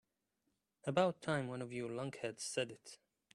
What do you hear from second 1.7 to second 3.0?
you lunkheads said it.